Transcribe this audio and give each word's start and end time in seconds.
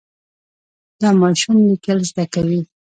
دا 1.01 1.09
ماشوم 1.21 1.57
لیکل 1.69 1.99
زده 2.09 2.25
کوي. 2.33 2.61